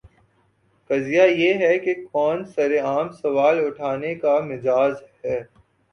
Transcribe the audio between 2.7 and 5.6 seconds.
عام سوال اٹھانے کا مجاز ہے؟